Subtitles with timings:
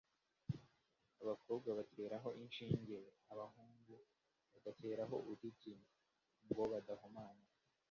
[1.21, 2.97] Abakobwa bateraho inshinge,
[3.33, 3.95] abahungu
[4.51, 5.73] bagateraho uduti,
[6.47, 7.45] ngo badahumana